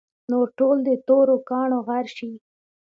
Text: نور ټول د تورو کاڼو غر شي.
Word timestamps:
نور 0.31 0.47
ټول 0.57 0.77
د 0.87 0.89
تورو 1.07 1.35
کاڼو 1.49 1.79
غر 1.87 2.05
شي. 2.17 2.31